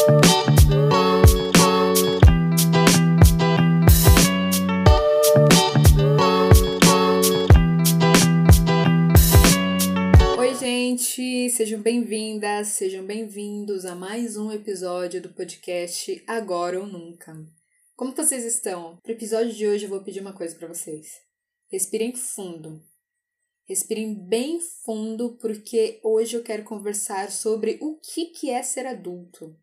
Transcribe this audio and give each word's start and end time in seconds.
Oi, 0.00 0.06
gente, 10.54 11.50
sejam 11.50 11.82
bem-vindas, 11.82 12.68
sejam 12.68 13.04
bem-vindos 13.04 13.84
a 13.84 13.94
mais 13.94 14.38
um 14.38 14.50
episódio 14.50 15.20
do 15.20 15.28
podcast 15.34 16.24
Agora 16.26 16.80
ou 16.80 16.86
Nunca. 16.86 17.36
Como 17.94 18.14
vocês 18.16 18.46
estão? 18.46 18.96
Para 19.02 19.12
o 19.12 19.14
episódio 19.14 19.52
de 19.52 19.66
hoje 19.66 19.84
eu 19.84 19.90
vou 19.90 20.02
pedir 20.02 20.20
uma 20.20 20.32
coisa 20.32 20.56
para 20.56 20.68
vocês. 20.68 21.20
Respirem 21.70 22.14
fundo. 22.16 22.82
Respirem 23.68 24.14
bem 24.14 24.60
fundo 24.60 25.36
porque 25.36 26.00
hoje 26.02 26.38
eu 26.38 26.42
quero 26.42 26.64
conversar 26.64 27.30
sobre 27.30 27.78
o 27.82 27.96
que 27.96 28.26
que 28.26 28.48
é 28.48 28.62
ser 28.62 28.86
adulto. 28.86 29.54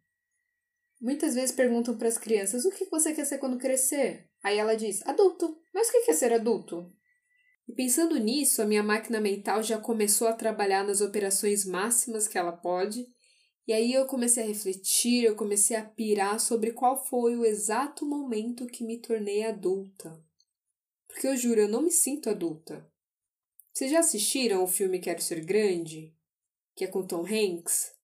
Muitas 1.00 1.36
vezes 1.36 1.56
perguntam 1.56 1.98
para 1.98 2.08
as 2.08 2.18
crianças: 2.18 2.66
"O 2.66 2.72
que 2.72 2.86
você 2.86 3.14
quer 3.14 3.26
ser 3.26 3.38
quando 3.38 3.58
crescer?" 3.58 4.30
Aí 4.44 4.58
ela 4.58 4.76
diz: 4.76 5.06
"Adulto". 5.06 5.58
Mas 5.74 5.90
o 5.90 5.92
que 5.92 6.12
é 6.12 6.14
ser 6.14 6.34
adulto? 6.34 6.92
E 7.68 7.74
pensando 7.74 8.18
nisso, 8.18 8.62
a 8.62 8.66
minha 8.66 8.82
máquina 8.82 9.20
mental 9.20 9.62
já 9.62 9.78
começou 9.78 10.28
a 10.28 10.34
trabalhar 10.34 10.86
nas 10.86 11.02
operações 11.02 11.66
máximas 11.66 12.28
que 12.28 12.38
ela 12.38 12.54
pode, 12.54 13.06
e 13.68 13.74
aí 13.74 13.92
eu 13.92 14.06
comecei 14.06 14.44
a 14.44 14.48
refletir, 14.48 15.26
eu 15.26 15.36
comecei 15.36 15.76
a 15.76 15.84
pirar 15.84 16.40
sobre 16.40 16.72
qual 16.72 17.06
foi 17.06 17.36
o 17.36 17.44
exato 17.46 18.06
momento 18.06 18.66
que 18.66 18.86
me 18.86 19.02
tornei 19.02 19.44
adulta. 19.44 20.18
Porque 21.08 21.28
eu 21.28 21.36
juro, 21.36 21.60
eu 21.60 21.68
não 21.68 21.82
me 21.82 21.92
sinto 21.92 22.30
adulta. 22.30 22.90
Vocês 23.74 23.92
já 23.92 24.00
assistiram 24.00 24.64
o 24.64 24.68
filme 24.68 25.00
Quero 25.00 25.22
Ser 25.22 25.44
Grande? 25.44 26.16
Que 26.74 26.86
é 26.86 26.88
com 26.88 27.06
Tom 27.06 27.26
Hanks? 27.26 27.97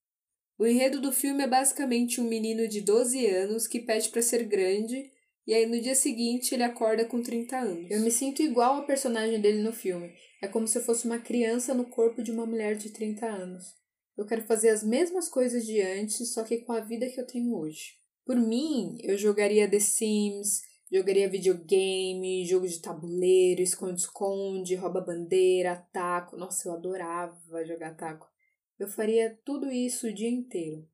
O 0.64 0.66
enredo 0.66 1.02
do 1.02 1.12
filme 1.12 1.44
é 1.44 1.48
basicamente 1.48 2.22
um 2.22 2.24
menino 2.24 2.66
de 2.70 2.80
12 2.80 3.28
anos 3.28 3.68
que 3.68 3.82
pede 3.82 4.08
para 4.08 4.22
ser 4.22 4.46
grande 4.46 5.12
e 5.46 5.54
aí 5.54 5.66
no 5.66 5.78
dia 5.82 5.94
seguinte 5.94 6.56
ele 6.56 6.64
acorda 6.64 7.04
com 7.04 7.22
30 7.22 7.58
anos. 7.58 7.92
Eu 7.92 8.00
me 8.00 8.10
sinto 8.10 8.42
igual 8.42 8.76
ao 8.76 8.86
personagem 8.86 9.42
dele 9.42 9.62
no 9.62 9.74
filme. 9.74 10.14
É 10.42 10.48
como 10.48 10.66
se 10.66 10.78
eu 10.78 10.82
fosse 10.82 11.06
uma 11.06 11.20
criança 11.20 11.74
no 11.74 11.84
corpo 11.84 12.24
de 12.24 12.32
uma 12.32 12.46
mulher 12.46 12.78
de 12.78 12.92
30 12.92 13.26
anos. 13.26 13.76
Eu 14.16 14.26
quero 14.26 14.44
fazer 14.44 14.70
as 14.70 14.86
mesmas 14.86 15.28
coisas 15.28 15.66
de 15.66 15.82
antes, 15.82 16.34
só 16.34 16.44
que 16.46 16.60
com 16.60 16.72
a 16.72 16.80
vida 16.80 17.10
que 17.10 17.20
eu 17.20 17.28
tenho 17.28 17.54
hoje. 17.58 17.98
Por 18.26 18.38
mim, 18.38 18.96
eu 19.04 19.18
jogaria 19.18 19.70
The 19.70 19.82
Sims, 19.82 20.62
jogaria 20.90 21.28
videogame, 21.28 22.46
jogo 22.46 22.70
de 22.70 22.80
tabuleiro, 22.80 23.62
esconde-esconde, 23.62 24.76
rouba-bandeira, 24.76 25.86
taco. 25.92 26.38
Nossa, 26.38 26.70
eu 26.70 26.74
adorava 26.74 27.66
jogar 27.66 27.98
taco. 27.98 28.33
Eu 28.80 28.88
faria 28.88 29.40
tudo 29.44 29.72
isso 29.72 30.08
o 30.08 30.14
dia 30.14 30.30
inteiro. 30.30 30.88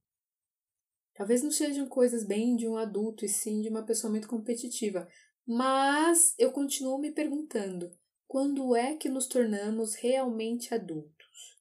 Talvez 1.13 1.43
não 1.43 1.51
sejam 1.51 1.87
coisas 1.87 2.25
bem 2.25 2.55
de 2.55 2.67
um 2.67 2.77
adulto 2.77 3.25
e 3.25 3.29
sim 3.29 3.61
de 3.61 3.69
uma 3.69 3.83
pessoa 3.83 4.09
muito 4.09 4.27
competitiva, 4.27 5.07
mas 5.45 6.33
eu 6.37 6.51
continuo 6.51 6.97
me 6.97 7.11
perguntando: 7.11 7.91
quando 8.27 8.75
é 8.75 8.95
que 8.95 9.09
nos 9.09 9.27
tornamos 9.27 9.95
realmente 9.95 10.73
adultos? 10.73 11.59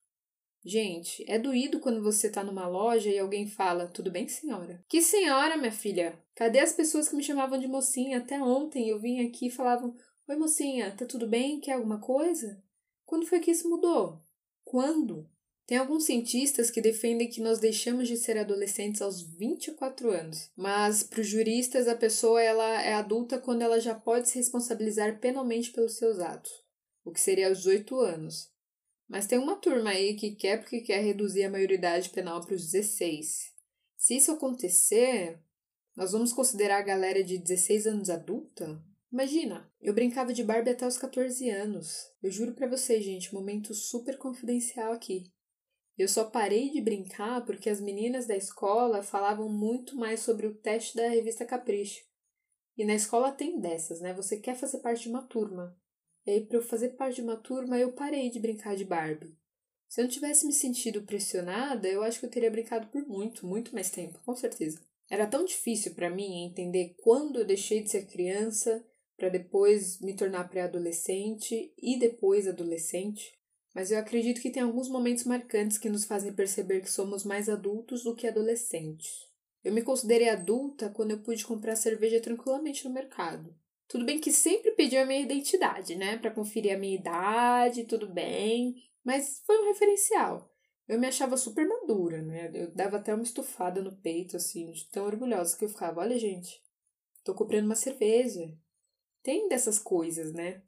Gente, 0.65 1.25
é 1.27 1.39
doído 1.39 1.81
quando 1.81 2.03
você 2.03 2.31
tá 2.31 2.45
numa 2.45 2.69
loja 2.69 3.09
e 3.09 3.19
alguém 3.19 3.49
fala: 3.49 3.89
Tudo 3.89 4.11
bem, 4.11 4.29
senhora? 4.29 4.85
Que 4.89 5.01
senhora, 5.01 5.57
minha 5.57 5.73
filha? 5.73 6.23
Cadê 6.35 6.59
as 6.59 6.73
pessoas 6.73 7.09
que 7.09 7.17
me 7.17 7.23
chamavam 7.23 7.59
de 7.59 7.67
mocinha? 7.67 8.19
Até 8.19 8.39
ontem 8.43 8.89
eu 8.89 8.99
vim 9.01 9.27
aqui 9.27 9.47
e 9.47 9.51
falavam: 9.51 9.97
Oi, 10.29 10.37
mocinha, 10.37 10.95
tá 10.95 11.07
tudo 11.07 11.27
bem? 11.27 11.59
Quer 11.59 11.73
alguma 11.73 11.99
coisa? 11.99 12.63
Quando 13.07 13.27
foi 13.27 13.41
que 13.41 13.51
isso 13.51 13.71
mudou? 13.71 14.23
Quando? 14.63 15.27
Tem 15.69 15.77
alguns 15.77 16.05
cientistas 16.05 16.71
que 16.71 16.81
defendem 16.81 17.29
que 17.29 17.43
nós 17.43 17.59
deixamos 17.59 18.09
de 18.09 18.17
ser 18.17 18.39
adolescentes 18.39 19.03
aos 19.03 19.21
24 19.21 20.11
anos, 20.11 20.51
mas 20.57 21.03
para 21.03 21.21
os 21.21 21.27
juristas 21.27 21.87
a 21.87 21.95
pessoa 21.95 22.43
ela 22.43 22.83
é 22.83 22.95
adulta 22.95 23.39
quando 23.39 23.61
ela 23.61 23.79
já 23.79 23.95
pode 23.95 24.31
se 24.31 24.39
responsabilizar 24.39 25.21
penalmente 25.21 25.71
pelos 25.71 25.99
seus 25.99 26.21
atos, 26.21 26.51
o 27.05 27.13
que 27.13 27.21
seria 27.21 27.49
aos 27.49 27.59
18 27.59 28.01
anos. 28.01 28.51
Mas 29.07 29.27
tem 29.27 29.39
uma 29.39 29.57
turma 29.57 29.91
aí 29.91 30.15
que 30.15 30.35
quer 30.35 30.59
porque 30.59 30.81
quer 30.81 31.05
reduzir 31.05 31.45
a 31.45 31.51
maioridade 31.51 32.09
penal 32.09 32.41
para 32.41 32.55
os 32.55 32.71
16. 32.71 33.53
Se 33.95 34.17
isso 34.17 34.33
acontecer, 34.33 35.39
nós 35.95 36.13
vamos 36.13 36.33
considerar 36.33 36.79
a 36.79 36.83
galera 36.83 37.23
de 37.23 37.37
16 37.37 37.87
anos 37.87 38.09
adulta? 38.09 38.83
Imagina, 39.13 39.71
eu 39.83 39.93
brincava 39.93 40.33
de 40.33 40.43
Barbie 40.43 40.71
até 40.71 40.87
os 40.87 40.97
14 40.97 41.51
anos. 41.51 42.11
Eu 42.23 42.31
juro 42.31 42.55
para 42.55 42.67
vocês, 42.67 43.05
gente, 43.05 43.35
momento 43.35 43.75
super 43.75 44.17
confidencial 44.17 44.95
aqui. 44.95 45.31
Eu 45.99 46.07
só 46.07 46.25
parei 46.25 46.71
de 46.71 46.81
brincar 46.81 47.45
porque 47.45 47.69
as 47.69 47.81
meninas 47.81 48.25
da 48.25 48.37
escola 48.37 49.03
falavam 49.03 49.49
muito 49.49 49.97
mais 49.97 50.21
sobre 50.21 50.47
o 50.47 50.55
teste 50.55 50.97
da 50.97 51.09
revista 51.09 51.45
Capricho. 51.45 52.05
E 52.77 52.85
na 52.85 52.95
escola 52.95 53.33
tem 53.33 53.59
dessas, 53.59 54.01
né? 54.01 54.15
Você 54.15 54.39
quer 54.39 54.55
fazer 54.55 54.79
parte 54.79 55.03
de 55.03 55.09
uma 55.09 55.27
turma. 55.27 55.77
E 56.25 56.31
aí, 56.31 56.47
para 56.47 56.59
eu 56.59 56.63
fazer 56.63 56.91
parte 56.91 57.17
de 57.17 57.23
uma 57.23 57.37
turma, 57.37 57.77
eu 57.77 57.93
parei 57.93 58.31
de 58.31 58.39
brincar 58.39 58.77
de 58.77 58.85
Barbie. 58.85 59.37
Se 59.89 60.01
eu 60.01 60.05
não 60.05 60.11
tivesse 60.11 60.47
me 60.47 60.53
sentido 60.53 61.03
pressionada, 61.03 61.89
eu 61.89 62.03
acho 62.03 62.21
que 62.21 62.27
eu 62.27 62.31
teria 62.31 62.51
brincado 62.51 62.87
por 62.89 63.05
muito, 63.09 63.47
muito 63.47 63.75
mais 63.75 63.91
tempo, 63.91 64.21
com 64.25 64.37
certeza. 64.37 64.81
Era 65.11 65.27
tão 65.27 65.45
difícil 65.45 65.95
para 65.95 66.11
mim 66.11 66.45
entender 66.45 66.95
quando 66.99 67.41
eu 67.41 67.47
deixei 67.47 67.83
de 67.83 67.91
ser 67.91 68.07
criança 68.07 68.85
para 69.17 69.31
depois 69.31 70.01
me 70.01 70.15
tornar 70.15 70.49
pré-adolescente 70.49 71.73
e 71.77 71.99
depois 71.99 72.47
adolescente 72.47 73.38
mas 73.79 73.93
eu 73.93 73.99
acredito 74.01 74.41
que 74.41 74.51
tem 74.51 74.61
alguns 74.61 74.89
momentos 74.89 75.23
marcantes 75.23 75.79
que 75.79 75.89
nos 75.89 76.05
fazem 76.05 76.33
perceber 76.33 76.81
que 76.81 76.91
somos 76.91 77.23
mais 77.23 77.49
adultos 77.49 78.03
do 78.03 78.13
que 78.13 78.27
adolescentes. 78.27 79.29
Eu 79.63 79.73
me 79.73 79.83
considerei 79.83 80.29
adulta 80.29 80.91
quando 80.91 81.13
eu 81.13 81.23
pude 81.23 81.47
comprar 81.47 81.77
cerveja 81.77 82.21
tranquilamente 82.21 82.85
no 82.85 82.93
mercado. 82.93 83.55
Tudo 83.87 84.05
bem 84.05 84.19
que 84.19 84.33
sempre 84.33 84.73
pedi 84.73 84.97
a 84.97 85.07
minha 85.07 85.21
identidade, 85.21 85.95
né, 85.95 86.19
para 86.19 86.33
conferir 86.33 86.75
a 86.75 86.77
minha 86.77 86.97
idade, 86.97 87.85
tudo 87.85 88.13
bem, 88.13 88.75
mas 89.05 89.45
foi 89.47 89.57
um 89.63 89.69
referencial. 89.69 90.53
Eu 90.89 90.99
me 90.99 91.07
achava 91.07 91.37
super 91.37 91.65
madura, 91.65 92.21
né? 92.21 92.51
Eu 92.53 92.75
dava 92.75 92.97
até 92.97 93.15
uma 93.15 93.23
estufada 93.23 93.81
no 93.81 93.95
peito, 93.95 94.37
assim, 94.37 94.73
de 94.73 94.89
tão 94.89 95.07
orgulhosa 95.07 95.57
que 95.57 95.65
eu 95.65 95.69
ficava. 95.69 96.01
Olha, 96.01 96.19
gente, 96.19 96.61
tô 97.23 97.33
comprando 97.33 97.67
uma 97.67 97.77
cerveja. 97.77 98.53
Tem 99.23 99.49
dessas 99.49 99.79
coisas, 99.79 100.33
né? 100.33 100.65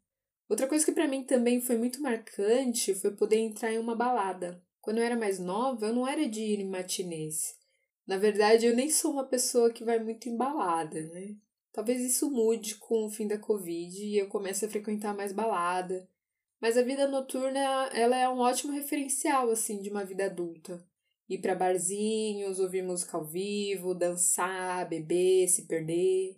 Outra 0.51 0.67
coisa 0.67 0.85
que 0.85 0.91
para 0.91 1.07
mim 1.07 1.23
também 1.23 1.61
foi 1.61 1.79
muito 1.79 2.03
marcante 2.03 2.93
foi 2.93 3.13
poder 3.13 3.37
entrar 3.37 3.73
em 3.73 3.79
uma 3.79 3.95
balada. 3.95 4.61
Quando 4.81 4.99
eu 4.99 5.05
era 5.05 5.17
mais 5.17 5.39
nova, 5.39 5.87
eu 5.87 5.95
não 5.95 6.09
era 6.09 6.29
de 6.29 6.41
ir 6.41 6.59
em 6.59 6.69
matinês. 6.69 7.57
Na 8.05 8.17
verdade, 8.17 8.67
eu 8.67 8.75
nem 8.75 8.91
sou 8.91 9.13
uma 9.13 9.25
pessoa 9.25 9.73
que 9.73 9.85
vai 9.85 10.01
muito 10.01 10.29
embalada, 10.29 11.03
né? 11.03 11.37
Talvez 11.71 12.01
isso 12.03 12.29
mude 12.29 12.75
com 12.75 13.07
o 13.07 13.11
fim 13.11 13.29
da 13.29 13.39
Covid 13.39 14.05
e 14.05 14.19
eu 14.19 14.27
comece 14.27 14.65
a 14.65 14.69
frequentar 14.69 15.15
mais 15.15 15.33
balada. 15.33 16.09
Mas 16.61 16.77
a 16.77 16.83
vida 16.83 17.07
noturna, 17.07 17.61
ela 17.95 18.17
é 18.17 18.29
um 18.29 18.41
ótimo 18.41 18.73
referencial, 18.73 19.51
assim, 19.51 19.81
de 19.81 19.89
uma 19.89 20.05
vida 20.05 20.25
adulta. 20.25 20.85
Ir 21.29 21.39
para 21.39 21.55
barzinhos, 21.55 22.59
ouvir 22.59 22.83
música 22.83 23.17
ao 23.17 23.25
vivo, 23.25 23.95
dançar, 23.95 24.89
beber, 24.89 25.47
se 25.47 25.69
perder. 25.69 26.37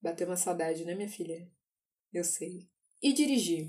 Bateu 0.00 0.26
uma 0.26 0.38
saudade, 0.38 0.86
né, 0.86 0.94
minha 0.94 1.08
filha? 1.08 1.46
Eu 2.10 2.24
sei. 2.24 2.66
E 3.06 3.12
dirigir. 3.12 3.68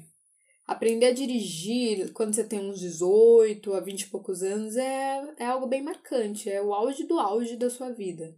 Aprender 0.66 1.06
a 1.06 1.14
dirigir 1.14 2.12
quando 2.12 2.34
você 2.34 2.44
tem 2.44 2.60
uns 2.60 2.80
18 2.80 3.72
a 3.72 3.80
20 3.80 4.02
e 4.02 4.08
poucos 4.08 4.42
anos 4.42 4.76
é, 4.76 5.36
é 5.38 5.46
algo 5.46 5.68
bem 5.68 5.84
marcante, 5.84 6.50
é 6.50 6.60
o 6.60 6.74
auge 6.74 7.04
do 7.04 7.20
auge 7.20 7.56
da 7.56 7.70
sua 7.70 7.92
vida. 7.92 8.36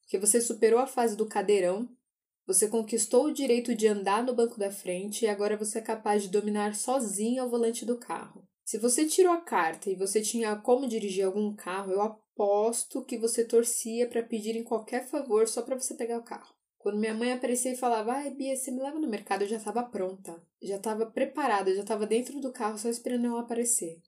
Porque 0.00 0.18
você 0.18 0.40
superou 0.40 0.80
a 0.80 0.88
fase 0.88 1.16
do 1.16 1.24
cadeirão, 1.24 1.88
você 2.44 2.66
conquistou 2.66 3.26
o 3.26 3.32
direito 3.32 3.76
de 3.76 3.86
andar 3.86 4.24
no 4.24 4.34
banco 4.34 4.58
da 4.58 4.72
frente 4.72 5.24
e 5.24 5.28
agora 5.28 5.56
você 5.56 5.78
é 5.78 5.82
capaz 5.82 6.24
de 6.24 6.30
dominar 6.30 6.74
sozinho 6.74 7.44
ao 7.44 7.48
volante 7.48 7.86
do 7.86 7.96
carro. 7.96 8.42
Se 8.64 8.76
você 8.76 9.06
tirou 9.06 9.32
a 9.32 9.40
carta 9.40 9.88
e 9.88 9.94
você 9.94 10.20
tinha 10.20 10.56
como 10.56 10.88
dirigir 10.88 11.24
algum 11.24 11.54
carro, 11.54 11.92
eu 11.92 12.02
aposto 12.02 13.04
que 13.04 13.16
você 13.16 13.44
torcia 13.44 14.08
para 14.08 14.20
pedir 14.20 14.56
em 14.56 14.64
qualquer 14.64 15.06
favor 15.06 15.46
só 15.46 15.62
para 15.62 15.78
você 15.78 15.94
pegar 15.94 16.18
o 16.18 16.24
carro. 16.24 16.52
Quando 16.80 16.98
minha 16.98 17.12
mãe 17.12 17.30
aparecia 17.30 17.72
e 17.72 17.76
falava, 17.76 18.14
ai, 18.14 18.30
Bia, 18.30 18.56
você 18.56 18.70
me 18.70 18.80
leva 18.80 18.98
no 18.98 19.06
mercado, 19.06 19.42
eu 19.42 19.48
já 19.48 19.58
estava 19.58 19.82
pronta. 19.82 20.42
Já 20.62 20.76
estava 20.76 21.04
preparada, 21.04 21.74
já 21.74 21.82
estava 21.82 22.06
dentro 22.06 22.40
do 22.40 22.50
carro 22.50 22.78
só 22.78 22.88
esperando 22.88 23.26
ela 23.26 23.40
aparecer. 23.40 24.00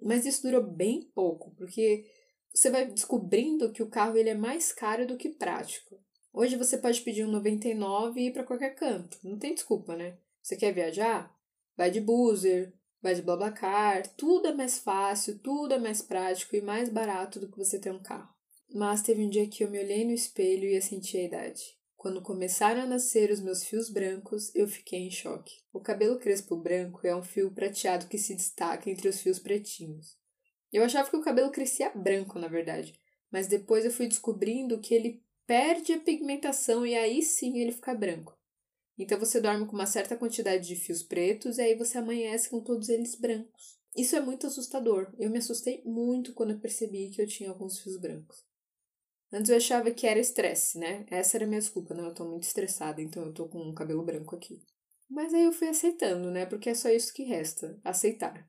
Mas 0.00 0.24
isso 0.24 0.42
durou 0.42 0.62
bem 0.62 1.10
pouco, 1.12 1.50
porque 1.56 2.06
você 2.54 2.70
vai 2.70 2.86
descobrindo 2.86 3.72
que 3.72 3.82
o 3.82 3.90
carro 3.90 4.16
ele 4.16 4.28
é 4.28 4.34
mais 4.34 4.72
caro 4.72 5.08
do 5.08 5.16
que 5.16 5.30
prático. 5.30 6.00
Hoje 6.32 6.54
você 6.54 6.78
pode 6.78 7.00
pedir 7.00 7.26
um 7.26 7.30
99 7.32 8.20
e 8.20 8.28
ir 8.28 8.32
para 8.32 8.44
qualquer 8.44 8.76
canto. 8.76 9.18
Não 9.24 9.36
tem 9.36 9.52
desculpa, 9.52 9.96
né? 9.96 10.16
Você 10.40 10.56
quer 10.56 10.72
viajar? 10.72 11.36
Vai 11.76 11.90
de 11.90 12.00
buzzer, 12.00 12.72
vai 13.02 13.12
de 13.12 13.22
BlaBlaCar. 13.22 14.06
Tudo 14.14 14.46
é 14.46 14.54
mais 14.54 14.78
fácil, 14.78 15.40
tudo 15.40 15.74
é 15.74 15.80
mais 15.80 16.00
prático 16.00 16.54
e 16.54 16.62
mais 16.62 16.88
barato 16.88 17.40
do 17.40 17.50
que 17.50 17.58
você 17.58 17.80
ter 17.80 17.90
um 17.90 18.00
carro. 18.00 18.32
Mas 18.72 19.02
teve 19.02 19.24
um 19.24 19.28
dia 19.28 19.48
que 19.48 19.64
eu 19.64 19.70
me 19.70 19.80
olhei 19.80 20.04
no 20.04 20.12
espelho 20.12 20.68
e 20.68 20.76
eu 20.76 20.82
senti 20.82 21.16
a 21.16 21.24
idade. 21.24 21.79
Quando 22.00 22.22
começaram 22.22 22.80
a 22.80 22.86
nascer 22.86 23.30
os 23.30 23.42
meus 23.42 23.62
fios 23.62 23.90
brancos, 23.90 24.50
eu 24.54 24.66
fiquei 24.66 25.00
em 25.00 25.10
choque. 25.10 25.58
O 25.70 25.80
cabelo 25.80 26.18
crespo 26.18 26.56
branco 26.56 27.06
é 27.06 27.14
um 27.14 27.22
fio 27.22 27.50
prateado 27.50 28.08
que 28.08 28.16
se 28.16 28.34
destaca 28.34 28.88
entre 28.88 29.06
os 29.06 29.20
fios 29.20 29.38
pretinhos. 29.38 30.16
Eu 30.72 30.82
achava 30.82 31.10
que 31.10 31.16
o 31.18 31.20
cabelo 31.20 31.50
crescia 31.50 31.90
branco, 31.90 32.38
na 32.38 32.48
verdade, 32.48 32.98
Mas 33.30 33.46
depois 33.46 33.84
eu 33.84 33.90
fui 33.90 34.08
descobrindo 34.08 34.80
que 34.80 34.94
ele 34.94 35.22
perde 35.46 35.92
a 35.92 36.00
pigmentação 36.00 36.86
e 36.86 36.94
aí 36.94 37.22
sim 37.22 37.58
ele 37.58 37.70
fica 37.70 37.94
branco. 37.94 38.34
Então 38.96 39.20
você 39.20 39.38
dorme 39.38 39.66
com 39.66 39.74
uma 39.74 39.84
certa 39.84 40.16
quantidade 40.16 40.66
de 40.66 40.76
fios 40.76 41.02
pretos 41.02 41.58
e 41.58 41.60
aí 41.60 41.74
você 41.74 41.98
amanhece 41.98 42.48
com 42.48 42.62
todos 42.62 42.88
eles 42.88 43.14
brancos. 43.14 43.78
Isso 43.94 44.16
é 44.16 44.20
muito 44.22 44.46
assustador. 44.46 45.12
Eu 45.18 45.28
me 45.28 45.36
assustei 45.36 45.82
muito 45.84 46.32
quando 46.32 46.52
eu 46.52 46.60
percebi 46.60 47.10
que 47.10 47.20
eu 47.20 47.26
tinha 47.26 47.50
alguns 47.50 47.78
fios 47.78 47.98
brancos. 47.98 48.49
Antes 49.32 49.50
eu 49.50 49.56
achava 49.56 49.90
que 49.90 50.06
era 50.06 50.18
estresse, 50.18 50.78
né? 50.78 51.06
Essa 51.10 51.36
era 51.36 51.44
a 51.44 51.48
minha 51.48 51.60
desculpa. 51.60 51.94
Não, 51.94 52.06
eu 52.06 52.14
tô 52.14 52.24
muito 52.24 52.42
estressada, 52.42 53.00
então 53.00 53.24
eu 53.24 53.32
tô 53.32 53.48
com 53.48 53.62
um 53.62 53.74
cabelo 53.74 54.04
branco 54.04 54.34
aqui. 54.34 54.60
Mas 55.08 55.32
aí 55.32 55.44
eu 55.44 55.52
fui 55.52 55.68
aceitando, 55.68 56.30
né? 56.30 56.46
Porque 56.46 56.70
é 56.70 56.74
só 56.74 56.88
isso 56.88 57.12
que 57.12 57.22
resta, 57.22 57.78
aceitar. 57.84 58.48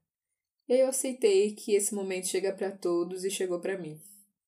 E 0.68 0.74
aí 0.74 0.80
eu 0.80 0.88
aceitei 0.88 1.54
que 1.54 1.74
esse 1.74 1.94
momento 1.94 2.28
chega 2.28 2.54
para 2.54 2.72
todos 2.72 3.24
e 3.24 3.30
chegou 3.30 3.60
para 3.60 3.78
mim. 3.78 4.00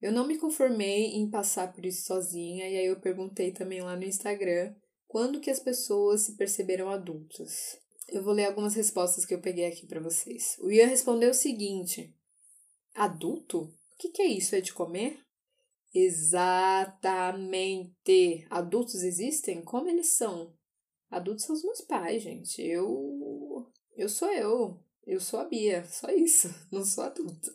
Eu 0.01 0.11
não 0.11 0.27
me 0.27 0.37
conformei 0.37 1.15
em 1.15 1.29
passar 1.29 1.71
por 1.71 1.85
isso 1.85 2.05
sozinha, 2.05 2.67
e 2.67 2.77
aí 2.77 2.85
eu 2.85 2.99
perguntei 2.99 3.51
também 3.51 3.81
lá 3.81 3.95
no 3.95 4.03
Instagram 4.03 4.75
quando 5.07 5.39
que 5.39 5.49
as 5.49 5.59
pessoas 5.59 6.21
se 6.21 6.35
perceberam 6.35 6.89
adultas. 6.89 7.79
Eu 8.09 8.23
vou 8.23 8.33
ler 8.33 8.45
algumas 8.45 8.73
respostas 8.73 9.25
que 9.25 9.33
eu 9.33 9.39
peguei 9.39 9.65
aqui 9.65 9.85
para 9.85 10.01
vocês. 10.01 10.57
O 10.59 10.71
Ian 10.71 10.87
respondeu 10.87 11.29
o 11.29 11.35
seguinte: 11.35 12.13
Adulto? 12.93 13.61
O 13.61 13.97
que, 13.97 14.09
que 14.09 14.21
é 14.21 14.27
isso? 14.27 14.55
É 14.55 14.61
de 14.61 14.73
comer? 14.73 15.22
Exatamente! 15.93 17.37
Adultos 18.49 19.03
existem? 19.03 19.61
Como 19.63 19.87
eles 19.87 20.07
são? 20.17 20.53
Adultos 21.09 21.45
são 21.45 21.55
os 21.55 21.63
meus 21.63 21.81
pais, 21.81 22.23
gente. 22.23 22.61
Eu. 22.61 23.71
Eu 23.95 24.09
sou 24.09 24.31
eu. 24.31 24.79
Eu 25.05 25.19
sou 25.19 25.39
a 25.39 25.45
Bia. 25.45 25.85
Só 25.85 26.09
isso. 26.09 26.49
Não 26.71 26.83
sou 26.83 27.03
adulta. 27.03 27.53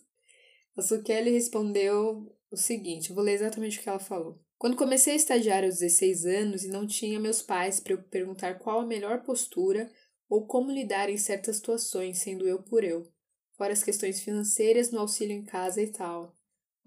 A 0.76 0.82
Sukeli 0.82 1.30
respondeu 1.30 2.32
o 2.50 2.56
seguinte: 2.56 3.12
vou 3.12 3.24
ler 3.24 3.32
exatamente 3.32 3.80
o 3.80 3.82
que 3.82 3.88
ela 3.88 3.98
falou. 3.98 4.38
Quando 4.56 4.76
comecei 4.76 5.12
a 5.12 5.16
estagiar 5.16 5.64
aos 5.64 5.78
16 5.78 6.24
anos 6.24 6.64
e 6.64 6.68
não 6.68 6.86
tinha 6.86 7.20
meus 7.20 7.40
pais 7.42 7.78
para 7.78 7.92
eu 7.92 8.02
perguntar 8.02 8.58
qual 8.58 8.80
a 8.80 8.86
melhor 8.86 9.22
postura 9.22 9.90
ou 10.28 10.46
como 10.46 10.72
lidar 10.72 11.08
em 11.08 11.16
certas 11.16 11.56
situações, 11.56 12.18
sendo 12.18 12.46
eu 12.46 12.62
por 12.62 12.82
eu, 12.82 13.08
fora 13.56 13.72
as 13.72 13.84
questões 13.84 14.20
financeiras 14.20 14.90
no 14.90 14.98
auxílio 14.98 15.36
em 15.36 15.44
casa 15.44 15.80
e 15.80 15.92
tal. 15.92 16.37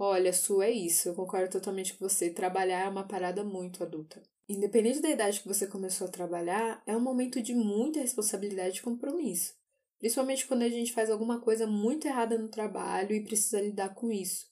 Olha, 0.03 0.33
Su, 0.33 0.63
é 0.63 0.71
isso, 0.71 1.09
eu 1.09 1.13
concordo 1.13 1.51
totalmente 1.51 1.93
com 1.93 2.09
você. 2.09 2.31
Trabalhar 2.31 2.87
é 2.87 2.89
uma 2.89 3.07
parada 3.07 3.43
muito 3.43 3.83
adulta. 3.83 4.19
Independente 4.49 4.99
da 4.99 5.11
idade 5.11 5.39
que 5.39 5.47
você 5.47 5.67
começou 5.67 6.07
a 6.07 6.09
trabalhar, 6.09 6.81
é 6.87 6.97
um 6.97 6.99
momento 6.99 7.39
de 7.39 7.53
muita 7.53 7.99
responsabilidade 7.99 8.79
e 8.79 8.81
compromisso. 8.81 9.53
Principalmente 9.99 10.47
quando 10.47 10.63
a 10.63 10.69
gente 10.69 10.91
faz 10.91 11.11
alguma 11.11 11.39
coisa 11.39 11.67
muito 11.67 12.07
errada 12.07 12.35
no 12.35 12.47
trabalho 12.47 13.13
e 13.15 13.23
precisa 13.23 13.61
lidar 13.61 13.93
com 13.93 14.11
isso. 14.11 14.49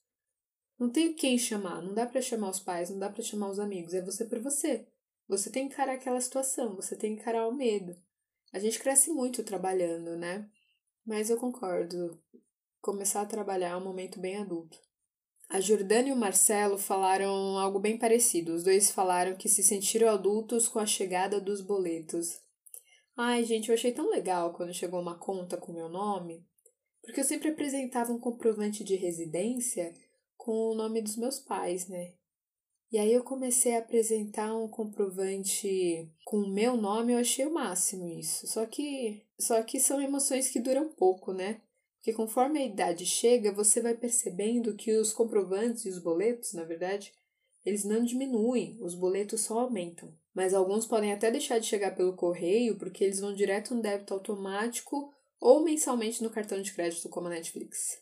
Não 0.77 0.87
tem 0.87 1.15
quem 1.15 1.35
chamar, 1.35 1.81
não 1.81 1.95
dá 1.95 2.05
para 2.05 2.21
chamar 2.21 2.51
os 2.51 2.59
pais, 2.59 2.91
não 2.91 2.99
dá 2.99 3.09
para 3.09 3.23
chamar 3.23 3.49
os 3.49 3.59
amigos, 3.59 3.95
é 3.95 4.03
você 4.03 4.25
por 4.25 4.39
você. 4.39 4.87
Você 5.27 5.49
tem 5.49 5.67
que 5.67 5.73
encarar 5.73 5.93
aquela 5.93 6.21
situação, 6.21 6.75
você 6.75 6.95
tem 6.95 7.15
que 7.15 7.23
encarar 7.23 7.47
o 7.47 7.55
medo. 7.55 7.99
A 8.53 8.59
gente 8.59 8.77
cresce 8.77 9.09
muito 9.09 9.43
trabalhando, 9.43 10.15
né? 10.15 10.47
Mas 11.03 11.31
eu 11.31 11.37
concordo. 11.37 12.21
Começar 12.79 13.21
a 13.21 13.25
trabalhar 13.25 13.69
é 13.69 13.75
um 13.75 13.83
momento 13.83 14.19
bem 14.19 14.37
adulto. 14.37 14.88
A 15.49 15.59
Jordânia 15.59 16.11
e 16.11 16.13
o 16.13 16.15
Marcelo 16.15 16.77
falaram 16.77 17.57
algo 17.57 17.79
bem 17.79 17.97
parecido. 17.97 18.53
Os 18.53 18.63
dois 18.63 18.91
falaram 18.91 19.35
que 19.35 19.49
se 19.49 19.63
sentiram 19.63 20.07
adultos 20.07 20.67
com 20.67 20.77
a 20.77 20.85
chegada 20.85 21.41
dos 21.41 21.59
boletos. 21.59 22.39
Ai, 23.17 23.43
gente, 23.43 23.69
eu 23.69 23.73
achei 23.73 23.91
tão 23.91 24.11
legal 24.11 24.53
quando 24.53 24.75
chegou 24.75 25.01
uma 25.01 25.17
conta 25.17 25.57
com 25.57 25.73
meu 25.73 25.89
nome, 25.89 26.45
porque 27.01 27.19
eu 27.19 27.23
sempre 27.23 27.49
apresentava 27.49 28.13
um 28.13 28.19
comprovante 28.19 28.83
de 28.83 28.95
residência 28.95 29.91
com 30.37 30.51
o 30.51 30.75
nome 30.75 31.01
dos 31.01 31.17
meus 31.17 31.39
pais, 31.39 31.87
né? 31.87 32.13
E 32.91 32.97
aí 32.99 33.11
eu 33.11 33.23
comecei 33.23 33.75
a 33.75 33.79
apresentar 33.79 34.55
um 34.55 34.67
comprovante 34.67 36.11
com 36.23 36.37
o 36.37 36.49
meu 36.49 36.77
nome, 36.77 37.13
eu 37.13 37.19
achei 37.19 37.45
o 37.45 37.53
máximo 37.53 38.07
isso. 38.07 38.47
Só 38.47 38.65
que 38.67 39.25
só 39.39 39.61
que 39.63 39.79
são 39.79 39.99
emoções 39.99 40.49
que 40.49 40.59
duram 40.59 40.89
pouco, 40.89 41.33
né? 41.33 41.61
Porque 41.99 42.13
conforme 42.13 42.59
a 42.59 42.65
idade 42.65 43.05
chega, 43.05 43.51
você 43.51 43.81
vai 43.81 43.93
percebendo 43.93 44.73
que 44.73 44.91
os 44.97 45.11
comprovantes 45.11 45.85
e 45.85 45.89
os 45.89 45.99
boletos, 45.99 46.53
na 46.53 46.63
verdade, 46.63 47.13
eles 47.65 47.83
não 47.83 48.03
diminuem, 48.03 48.77
os 48.81 48.95
boletos 48.95 49.41
só 49.41 49.59
aumentam. 49.59 50.17
Mas 50.33 50.53
alguns 50.53 50.85
podem 50.85 51.11
até 51.11 51.29
deixar 51.29 51.59
de 51.59 51.67
chegar 51.67 51.95
pelo 51.95 52.15
correio 52.15 52.77
porque 52.77 53.03
eles 53.03 53.19
vão 53.19 53.35
direto 53.35 53.75
no 53.75 53.81
débito 53.81 54.13
automático 54.13 55.13
ou 55.39 55.63
mensalmente 55.63 56.23
no 56.23 56.29
cartão 56.29 56.61
de 56.61 56.73
crédito 56.73 57.09
como 57.09 57.27
a 57.27 57.31
Netflix. 57.31 58.01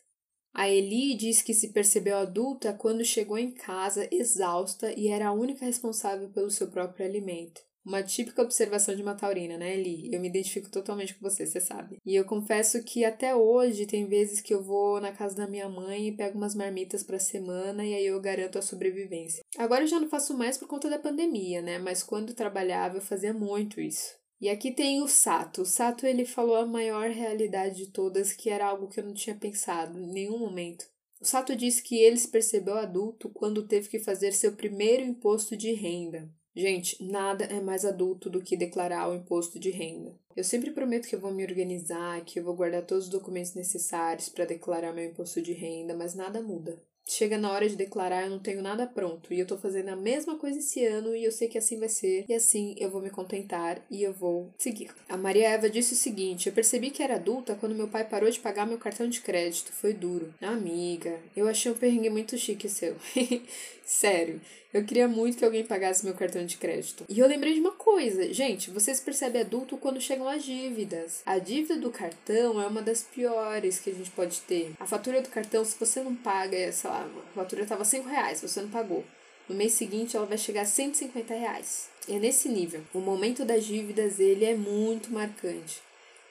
A 0.54 0.70
Eli 0.70 1.16
diz 1.16 1.42
que 1.42 1.54
se 1.54 1.74
percebeu 1.74 2.18
adulta 2.18 2.74
quando 2.74 3.04
chegou 3.04 3.38
em 3.38 3.52
casa 3.52 4.08
exausta 4.12 4.92
e 4.98 5.08
era 5.08 5.28
a 5.28 5.34
única 5.34 5.66
responsável 5.66 6.30
pelo 6.30 6.52
seu 6.52 6.70
próprio 6.70 7.06
alimento. 7.06 7.67
Uma 7.88 8.04
típica 8.04 8.42
observação 8.42 8.94
de 8.94 9.02
uma 9.02 9.16
taurina, 9.16 9.58
né, 9.58 9.74
Eli? 9.74 10.14
Eu 10.14 10.20
me 10.20 10.28
identifico 10.28 10.70
totalmente 10.70 11.16
com 11.16 11.22
você, 11.22 11.46
você 11.46 11.62
sabe. 11.62 12.02
E 12.06 12.18
eu 12.18 12.26
confesso 12.26 12.84
que 12.84 13.06
até 13.06 13.34
hoje 13.34 13.86
tem 13.86 14.06
vezes 14.06 14.42
que 14.42 14.54
eu 14.54 14.62
vou 14.62 15.00
na 15.00 15.14
casa 15.14 15.38
da 15.38 15.48
minha 15.48 15.70
mãe 15.70 16.10
e 16.10 16.12
pego 16.12 16.38
umas 16.38 16.54
marmitas 16.54 17.02
pra 17.02 17.18
semana 17.18 17.86
e 17.86 17.96
aí 17.96 18.06
eu 18.06 18.20
garanto 18.20 18.60
a 18.60 18.62
sobrevivência. 18.62 19.42
Agora 19.58 19.86
eu 19.86 19.88
já 19.88 20.02
não 20.02 20.10
faço 20.10 20.38
mais 20.38 20.58
por 20.58 20.68
conta 20.68 20.90
da 20.90 21.00
pandemia, 21.00 21.62
né? 21.62 21.80
Mas 21.80 22.04
quando 22.04 22.34
trabalhava 22.34 22.98
eu 22.98 23.02
fazia 23.02 23.34
muito 23.34 23.80
isso. 23.80 24.18
E 24.42 24.50
aqui 24.50 24.74
tem 24.74 25.02
o 25.02 25.08
Sato. 25.08 25.62
O 25.62 25.66
Sato 25.66 26.06
ele 26.06 26.26
falou 26.26 26.58
a 26.58 26.66
maior 26.66 27.10
realidade 27.10 27.78
de 27.78 27.88
todas, 27.88 28.34
que 28.34 28.50
era 28.50 28.68
algo 28.68 28.90
que 28.90 29.00
eu 29.00 29.06
não 29.06 29.14
tinha 29.14 29.36
pensado 29.38 29.98
em 29.98 30.12
nenhum 30.12 30.38
momento. 30.38 30.86
O 31.22 31.26
Sato 31.26 31.56
disse 31.56 31.82
que 31.82 31.96
ele 31.96 32.18
se 32.18 32.28
percebeu 32.28 32.78
adulto 32.78 33.30
quando 33.30 33.66
teve 33.66 33.88
que 33.88 33.98
fazer 33.98 34.34
seu 34.34 34.58
primeiro 34.58 35.04
imposto 35.04 35.56
de 35.56 35.72
renda. 35.72 36.30
Gente, 36.58 37.04
nada 37.04 37.46
é 37.46 37.62
mais 37.62 37.86
adulto 37.86 38.32
do 38.32 38.42
que 38.42 38.58
declarar 38.58 39.08
o 39.08 39.14
imposto 39.14 39.60
de 39.60 39.70
renda. 39.70 40.16
Eu 40.36 40.44
sempre 40.44 40.72
prometo 40.72 41.08
que 41.08 41.14
eu 41.14 41.20
vou 41.20 41.32
me 41.32 41.44
organizar, 41.44 42.26
que 42.26 42.40
eu 42.40 42.44
vou 42.44 42.56
guardar 42.56 42.84
todos 42.84 43.04
os 43.04 43.12
documentos 43.12 43.54
necessários 43.54 44.28
para 44.28 44.44
declarar 44.44 44.92
meu 44.92 45.06
imposto 45.06 45.40
de 45.40 45.54
renda, 45.54 45.96
mas 45.96 46.16
nada 46.16 46.42
muda. 46.42 46.82
Chega 47.08 47.38
na 47.38 47.52
hora 47.52 47.68
de 47.68 47.76
declarar, 47.76 48.24
eu 48.24 48.30
não 48.30 48.40
tenho 48.40 48.62
nada 48.62 48.86
pronto 48.86 49.34
e 49.34 49.40
eu 49.40 49.48
tô 49.48 49.58
fazendo 49.58 49.90
a 49.90 49.96
mesma 49.96 50.36
coisa 50.36 50.60
esse 50.60 50.86
ano 50.86 51.16
e 51.16 51.24
eu 51.24 51.32
sei 51.32 51.48
que 51.48 51.58
assim 51.58 51.80
vai 51.80 51.90
ser 51.90 52.26
e 52.28 52.34
assim 52.34 52.76
eu 52.78 52.90
vou 52.90 53.02
me 53.02 53.10
contentar 53.10 53.82
e 53.90 54.04
eu 54.04 54.12
vou 54.12 54.50
seguir. 54.58 54.92
A 55.08 55.16
Maria 55.16 55.50
Eva 55.50 55.70
disse 55.70 55.94
o 55.94 55.98
seguinte: 55.98 56.48
Eu 56.48 56.54
percebi 56.54 56.90
que 56.90 57.02
era 57.02 57.16
adulta 57.16 57.56
quando 57.56 57.74
meu 57.76 57.88
pai 57.88 58.04
parou 58.04 58.30
de 58.30 58.40
pagar 58.40 58.68
meu 58.68 58.78
cartão 58.78 59.08
de 59.08 59.22
crédito. 59.22 59.72
Foi 59.72 59.94
duro. 59.94 60.34
Amiga, 60.42 61.18
eu 61.36 61.48
achei 61.48 61.72
um 61.72 61.76
perrengue 61.76 62.10
muito 62.10 62.38
chique 62.38 62.68
seu. 62.68 62.96
Sério. 63.86 64.42
Eu 64.74 64.84
queria 64.84 65.08
muito 65.08 65.38
que 65.38 65.46
alguém 65.46 65.66
pagasse 65.66 66.04
meu 66.04 66.14
cartão 66.14 66.46
de 66.46 66.58
crédito. 66.58 67.06
E 67.08 67.18
eu 67.18 67.28
lembrei 67.28 67.54
de 67.54 67.62
uma 67.62 67.72
coisa. 67.72 68.32
Gente, 68.34 68.70
vocês 68.70 69.00
percebem 69.00 69.42
adulto 69.42 69.78
quando 69.78 70.02
chegam 70.02 70.28
as 70.28 70.44
dívidas. 70.44 71.22
A 71.26 71.40
dívida 71.40 71.78
do 71.78 71.90
cartão 71.90 72.62
é 72.62 72.68
uma 72.68 72.82
das 72.82 73.02
piores 73.02 73.80
que 73.80 73.90
a 73.90 73.94
gente 73.94 74.12
pode 74.12 74.42
ter. 74.42 74.74
A 74.78 74.86
fatura 74.86 75.22
do 75.22 75.30
cartão, 75.30 75.64
se 75.64 75.80
você 75.80 76.02
não 76.04 76.14
paga, 76.14 76.72
sei 76.74 76.90
lá, 76.90 76.97
a 77.04 77.34
fatura 77.34 77.64
estava 77.64 77.86
5 77.86 78.08
reais, 78.08 78.42
você 78.42 78.62
não 78.62 78.70
pagou. 78.70 79.04
No 79.48 79.56
mês 79.56 79.74
seguinte, 79.74 80.18
ela 80.18 80.26
vai 80.26 80.38
chegar 80.38 80.62
a 80.62 80.66
150 80.66 81.34
reais. 81.34 81.90
É 82.08 82.20
nesse 82.20 82.50
nível. 82.50 82.82
O 82.94 83.00
momento 83.00 83.46
das 83.46 83.66
dívidas, 83.66 84.20
ele 84.20 84.46
é 84.46 84.56
muito 84.56 85.12
marcante. 85.12 85.82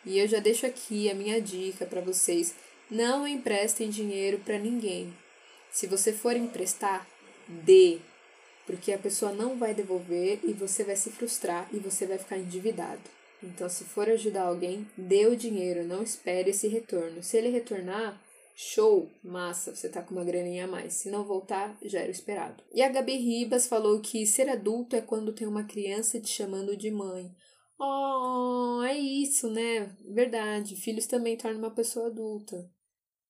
E 0.04 0.18
eu 0.18 0.28
já 0.28 0.38
deixo 0.38 0.66
aqui 0.66 1.10
a 1.10 1.14
minha 1.14 1.40
dica 1.40 1.86
para 1.86 2.00
vocês. 2.00 2.54
Não 2.90 3.26
emprestem 3.26 3.88
dinheiro 3.88 4.38
para 4.44 4.58
ninguém. 4.58 5.12
Se 5.70 5.86
você 5.86 6.12
for 6.12 6.36
emprestar, 6.36 7.06
dê 7.48 7.98
porque 8.66 8.92
a 8.92 8.98
pessoa 8.98 9.32
não 9.32 9.56
vai 9.56 9.72
devolver 9.72 10.40
e 10.42 10.52
você 10.52 10.82
vai 10.82 10.96
se 10.96 11.10
frustrar 11.10 11.68
e 11.72 11.78
você 11.78 12.04
vai 12.04 12.18
ficar 12.18 12.36
endividado. 12.36 13.00
Então, 13.42 13.68
se 13.68 13.84
for 13.84 14.08
ajudar 14.10 14.42
alguém, 14.42 14.86
dê 14.96 15.26
o 15.26 15.36
dinheiro, 15.36 15.84
não 15.84 16.02
espere 16.02 16.50
esse 16.50 16.66
retorno. 16.66 17.22
Se 17.22 17.36
ele 17.36 17.48
retornar, 17.48 18.20
show, 18.58 19.12
massa, 19.22 19.76
você 19.76 19.86
tá 19.86 20.02
com 20.02 20.14
uma 20.14 20.24
graninha 20.24 20.64
a 20.64 20.68
mais. 20.68 20.94
Se 20.94 21.10
não 21.10 21.24
voltar, 21.24 21.78
já 21.82 22.00
era 22.00 22.10
esperado. 22.10 22.64
E 22.72 22.82
a 22.82 22.88
Gabi 22.88 23.18
Ribas 23.18 23.66
falou 23.66 24.00
que 24.00 24.26
ser 24.26 24.48
adulto 24.48 24.96
é 24.96 25.02
quando 25.02 25.34
tem 25.34 25.46
uma 25.46 25.64
criança 25.64 26.18
te 26.18 26.30
chamando 26.30 26.74
de 26.74 26.90
mãe. 26.90 27.30
Oh, 27.78 28.82
é 28.82 28.96
isso, 28.96 29.50
né? 29.50 29.94
Verdade. 30.08 30.74
Filhos 30.74 31.06
também 31.06 31.36
tornam 31.36 31.58
uma 31.58 31.74
pessoa 31.74 32.06
adulta. 32.06 32.70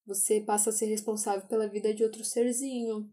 Você 0.07 0.41
passa 0.41 0.71
a 0.71 0.73
ser 0.73 0.87
responsável 0.87 1.49
pela 1.49 1.67
vida 1.67 1.93
de 1.93 2.05
outro 2.05 2.25
serzinho. 2.25 3.11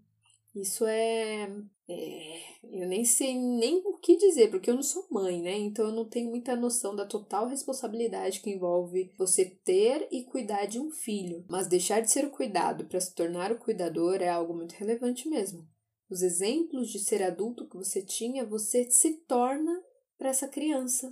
Isso 0.55 0.85
é, 0.85 1.49
é, 1.89 2.39
Eu 2.63 2.87
nem 2.87 3.03
sei 3.03 3.37
nem 3.37 3.81
o 3.85 3.97
que 3.97 4.15
dizer, 4.15 4.49
porque 4.49 4.69
eu 4.69 4.75
não 4.75 4.83
sou 4.83 5.05
mãe, 5.11 5.41
né? 5.41 5.57
Então 5.57 5.87
eu 5.87 5.91
não 5.93 6.07
tenho 6.07 6.29
muita 6.29 6.55
noção 6.55 6.95
da 6.95 7.05
total 7.05 7.47
responsabilidade 7.47 8.39
que 8.39 8.49
envolve 8.49 9.11
você 9.17 9.45
ter 9.63 10.07
e 10.11 10.23
cuidar 10.23 10.65
de 10.65 10.79
um 10.79 10.89
filho. 10.89 11.45
Mas 11.49 11.67
deixar 11.67 11.99
de 12.01 12.11
ser 12.11 12.25
o 12.25 12.31
cuidado 12.31 12.85
para 12.85 12.99
se 12.99 13.13
tornar 13.13 13.51
o 13.51 13.59
cuidador 13.59 14.21
é 14.21 14.29
algo 14.29 14.53
muito 14.53 14.73
relevante 14.73 15.27
mesmo. 15.27 15.67
Os 16.09 16.21
exemplos 16.21 16.89
de 16.89 16.99
ser 16.99 17.23
adulto 17.23 17.67
que 17.67 17.75
você 17.75 18.01
tinha, 18.01 18.45
você 18.45 18.89
se 18.89 19.17
torna 19.25 19.71
para 20.17 20.29
essa 20.29 20.47
criança. 20.47 21.11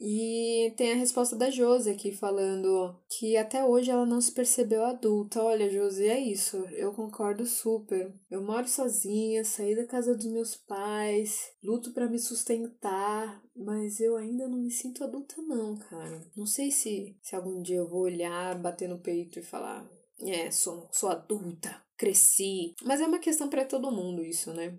E 0.00 0.74
tem 0.76 0.92
a 0.92 0.96
resposta 0.96 1.36
da 1.36 1.48
Josi 1.48 1.88
aqui 1.90 2.10
falando 2.12 2.96
que 3.08 3.36
até 3.36 3.64
hoje 3.64 3.90
ela 3.90 4.04
não 4.04 4.20
se 4.20 4.32
percebeu 4.32 4.84
adulta. 4.84 5.40
Olha, 5.42 5.70
Josi, 5.70 6.06
é 6.08 6.18
isso. 6.18 6.56
Eu 6.72 6.92
concordo 6.92 7.46
super. 7.46 8.12
Eu 8.30 8.42
moro 8.42 8.66
sozinha, 8.68 9.44
saí 9.44 9.76
da 9.76 9.86
casa 9.86 10.14
dos 10.16 10.26
meus 10.26 10.56
pais, 10.56 11.52
luto 11.62 11.92
para 11.92 12.08
me 12.08 12.18
sustentar, 12.18 13.40
mas 13.54 14.00
eu 14.00 14.16
ainda 14.16 14.48
não 14.48 14.58
me 14.58 14.70
sinto 14.70 15.04
adulta 15.04 15.40
não, 15.42 15.76
cara. 15.76 16.20
Não 16.36 16.46
sei 16.46 16.70
se 16.70 17.16
se 17.22 17.36
algum 17.36 17.62
dia 17.62 17.76
eu 17.76 17.88
vou 17.88 18.02
olhar, 18.02 18.58
bater 18.60 18.88
no 18.88 18.98
peito 18.98 19.38
e 19.38 19.42
falar: 19.42 19.88
"É, 20.20 20.50
sou, 20.50 20.88
sou 20.92 21.08
adulta, 21.10 21.80
cresci". 21.96 22.74
Mas 22.84 23.00
é 23.00 23.06
uma 23.06 23.18
questão 23.20 23.48
para 23.48 23.64
todo 23.64 23.92
mundo 23.92 24.24
isso, 24.24 24.52
né? 24.52 24.76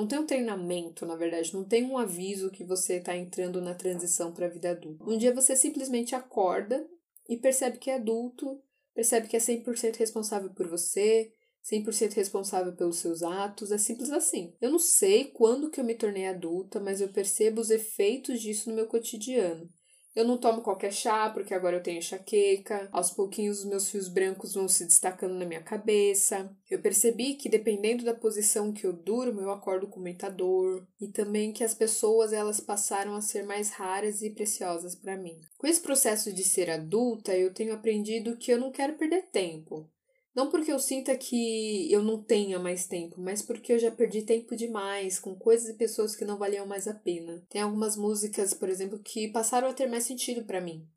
Não 0.00 0.08
tem 0.08 0.18
um 0.18 0.24
treinamento, 0.24 1.04
na 1.04 1.14
verdade, 1.14 1.52
não 1.52 1.62
tem 1.62 1.84
um 1.84 1.98
aviso 1.98 2.50
que 2.50 2.64
você 2.64 2.94
está 2.94 3.14
entrando 3.14 3.60
na 3.60 3.74
transição 3.74 4.32
para 4.32 4.46
a 4.46 4.48
vida 4.48 4.70
adulta. 4.70 5.04
Um 5.04 5.18
dia 5.18 5.34
você 5.34 5.54
simplesmente 5.54 6.14
acorda 6.14 6.88
e 7.28 7.36
percebe 7.36 7.76
que 7.76 7.90
é 7.90 7.96
adulto, 7.96 8.62
percebe 8.94 9.28
que 9.28 9.36
é 9.36 9.40
100% 9.40 9.96
responsável 9.96 10.54
por 10.54 10.66
você, 10.66 11.30
100% 11.70 12.14
responsável 12.14 12.74
pelos 12.74 12.96
seus 12.96 13.22
atos, 13.22 13.70
é 13.70 13.76
simples 13.76 14.10
assim. 14.10 14.54
Eu 14.58 14.70
não 14.70 14.78
sei 14.78 15.26
quando 15.26 15.70
que 15.70 15.78
eu 15.78 15.84
me 15.84 15.94
tornei 15.94 16.26
adulta, 16.26 16.80
mas 16.80 17.02
eu 17.02 17.12
percebo 17.12 17.60
os 17.60 17.68
efeitos 17.68 18.40
disso 18.40 18.70
no 18.70 18.76
meu 18.76 18.86
cotidiano. 18.86 19.68
Eu 20.14 20.24
não 20.24 20.38
tomo 20.38 20.60
qualquer 20.60 20.92
chá 20.92 21.30
porque 21.30 21.54
agora 21.54 21.76
eu 21.76 21.82
tenho 21.82 21.98
enxaqueca. 21.98 22.88
Aos 22.92 23.10
pouquinhos 23.10 23.60
os 23.60 23.64
meus 23.64 23.88
fios 23.88 24.08
brancos 24.08 24.54
vão 24.54 24.66
se 24.66 24.84
destacando 24.84 25.34
na 25.34 25.44
minha 25.44 25.62
cabeça. 25.62 26.50
Eu 26.68 26.80
percebi 26.80 27.34
que 27.34 27.48
dependendo 27.48 28.04
da 28.04 28.14
posição 28.14 28.72
que 28.72 28.86
eu 28.86 28.92
durmo, 28.92 29.40
eu 29.40 29.50
acordo 29.50 29.86
com 29.86 30.00
muita 30.00 30.28
dor 30.28 30.86
e 31.00 31.08
também 31.08 31.52
que 31.52 31.62
as 31.62 31.74
pessoas 31.74 32.32
elas 32.32 32.60
passaram 32.60 33.14
a 33.14 33.20
ser 33.20 33.44
mais 33.44 33.70
raras 33.70 34.20
e 34.22 34.30
preciosas 34.30 34.94
para 34.94 35.16
mim. 35.16 35.38
Com 35.56 35.66
esse 35.66 35.80
processo 35.80 36.32
de 36.32 36.42
ser 36.42 36.70
adulta, 36.70 37.36
eu 37.36 37.54
tenho 37.54 37.72
aprendido 37.72 38.36
que 38.36 38.52
eu 38.52 38.58
não 38.58 38.72
quero 38.72 38.96
perder 38.96 39.30
tempo. 39.30 39.88
Não 40.34 40.48
porque 40.48 40.70
eu 40.70 40.78
sinta 40.78 41.16
que 41.16 41.90
eu 41.92 42.02
não 42.02 42.22
tenha 42.22 42.58
mais 42.58 42.86
tempo, 42.86 43.20
mas 43.20 43.42
porque 43.42 43.72
eu 43.72 43.78
já 43.78 43.90
perdi 43.90 44.22
tempo 44.22 44.54
demais 44.54 45.18
com 45.18 45.34
coisas 45.34 45.68
e 45.68 45.74
pessoas 45.74 46.14
que 46.14 46.24
não 46.24 46.38
valiam 46.38 46.66
mais 46.66 46.86
a 46.86 46.94
pena. 46.94 47.44
Tem 47.48 47.60
algumas 47.60 47.96
músicas, 47.96 48.54
por 48.54 48.68
exemplo, 48.68 49.00
que 49.00 49.28
passaram 49.28 49.68
a 49.68 49.72
ter 49.72 49.88
mais 49.88 50.04
sentido 50.04 50.44
para 50.44 50.60
mim. 50.60 50.88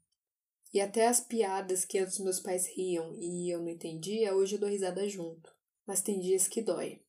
E 0.72 0.80
até 0.80 1.08
as 1.08 1.20
piadas 1.20 1.86
que 1.86 2.00
antes 2.00 2.20
meus 2.20 2.40
pais 2.40 2.68
riam 2.68 3.16
e 3.20 3.50
eu 3.50 3.60
não 3.60 3.70
entendia, 3.70 4.36
hoje 4.36 4.56
eu 4.56 4.60
dou 4.60 4.70
risada 4.70 5.08
junto. 5.08 5.52
Mas 5.86 6.02
tem 6.02 6.20
dias 6.20 6.48
que 6.48 6.62
dói. 6.62 7.02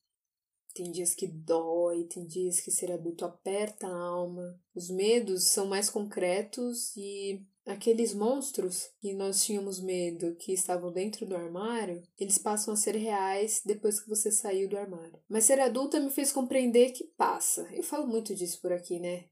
Tem 0.75 0.91
dias 0.91 1.15
que 1.15 1.27
dói, 1.27 2.05
tem 2.05 2.27
dias 2.27 2.61
que 2.61 2.71
ser 2.71 2.91
adulto 2.91 3.25
aperta 3.25 3.87
a 3.87 3.97
alma. 3.97 4.61
Os 4.75 4.91
medos 4.91 5.45
são 5.45 5.67
mais 5.67 5.89
concretos 5.89 6.95
e 6.97 7.41
Aqueles 7.67 8.13
monstros 8.13 8.91
que 9.01 9.15
nós 9.15 9.43
tínhamos 9.43 9.81
medo, 9.81 10.35
que 10.37 10.53
estavam 10.53 10.93
dentro 10.93 11.25
do 11.25 11.35
armário, 11.35 12.03
eles 12.19 12.37
passam 12.37 12.75
a 12.75 12.77
ser 12.77 12.95
reais 12.95 13.63
depois 13.65 13.99
que 13.99 14.09
você 14.09 14.31
saiu 14.31 14.69
do 14.69 14.77
armário. 14.77 15.19
Mas 15.27 15.45
ser 15.45 15.59
adulta 15.59 15.99
me 15.99 16.11
fez 16.11 16.31
compreender 16.31 16.93
que 16.93 17.05
passa. 17.17 17.67
Eu 17.73 17.83
falo 17.83 18.07
muito 18.07 18.35
disso 18.35 18.61
por 18.61 18.71
aqui, 18.71 19.01
né? 19.01 19.25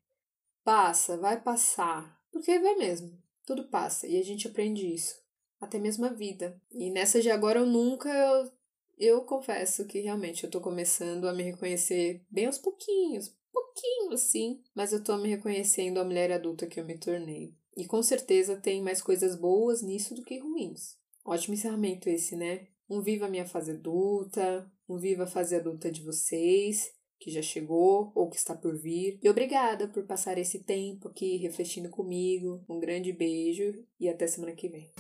Passa, 0.65 1.19
vai 1.19 1.43
passar. 1.43 2.19
Porque 2.33 2.59
vai 2.59 2.75
mesmo. 2.77 3.23
Tudo 3.45 3.69
passa 3.69 4.07
e 4.07 4.19
a 4.19 4.25
gente 4.25 4.49
aprende 4.49 4.87
isso. 4.87 5.21
Até 5.61 5.79
mesmo 5.79 6.07
a 6.07 6.09
vida. 6.09 6.59
E 6.71 6.91
nessa 6.91 7.21
de 7.21 7.31
agora 7.31 7.61
eu 7.61 7.67
nunca. 7.67 8.09
Eu, 8.09 8.53
eu 8.99 9.25
confesso 9.25 9.85
que 9.87 10.01
realmente 10.01 10.45
eu 10.45 10.51
tô 10.51 10.61
começando 10.61 11.29
a 11.29 11.35
me 11.35 11.43
reconhecer 11.43 12.25
bem 12.31 12.47
aos 12.47 12.59
pouquinhos. 12.59 13.37
Pouquinho 13.53 14.13
assim. 14.13 14.63
Mas 14.75 14.93
eu 14.93 15.05
tô 15.05 15.19
me 15.19 15.29
reconhecendo 15.29 16.01
a 16.01 16.05
mulher 16.05 16.33
adulta 16.33 16.67
que 16.67 16.81
eu 16.81 16.85
me 16.87 16.97
tornei. 16.97 17.55
E 17.77 17.87
com 17.87 18.03
certeza 18.03 18.57
tem 18.57 18.83
mais 18.83 19.01
coisas 19.01 19.37
boas 19.37 19.83
nisso 19.83 20.15
do 20.15 20.23
que 20.23 20.39
ruins. 20.39 20.97
Ótimo 21.25 21.55
encerramento 21.55 22.09
esse, 22.09 22.37
né? 22.37 22.67
Um 22.89 23.01
viva 23.01 23.29
minha 23.29 23.47
fase 23.47 23.73
adulta, 23.73 24.71
um 24.89 24.99
viva 24.99 25.25
a 25.25 25.27
fase 25.27 25.55
adulta 25.55 25.91
de 25.91 26.03
vocês, 26.03 26.93
que 27.19 27.31
já 27.31 27.41
chegou 27.41 28.13
ou 28.15 28.29
que 28.29 28.37
está 28.37 28.55
por 28.55 28.77
vir. 28.77 29.19
E 29.23 29.31
obrigada 29.31 29.89
por 29.89 30.05
passar 30.05 30.37
esse 30.37 30.65
tempo 30.65 31.09
aqui 31.09 31.37
refletindo 31.37 31.89
comigo. 31.89 32.63
Um 32.69 32.79
grande 32.79 33.13
beijo 33.13 33.73
e 33.99 34.09
até 34.09 34.27
semana 34.27 34.53
que 34.53 34.69
vem. 34.69 34.91